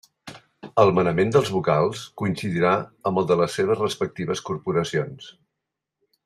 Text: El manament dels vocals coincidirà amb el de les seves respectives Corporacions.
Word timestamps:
El 0.83 0.93
manament 0.99 1.33
dels 1.35 1.51
vocals 1.57 2.01
coincidirà 2.21 2.71
amb 3.11 3.23
el 3.23 3.29
de 3.33 3.39
les 3.43 3.59
seves 3.61 3.81
respectives 3.85 4.43
Corporacions. 4.49 5.31